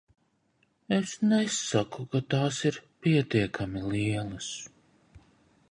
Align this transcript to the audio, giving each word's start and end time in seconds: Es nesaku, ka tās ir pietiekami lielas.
Es 0.95 1.11
nesaku, 1.33 2.07
ka 2.15 2.23
tās 2.33 2.61
ir 2.71 2.81
pietiekami 3.03 3.87
lielas. 3.93 4.51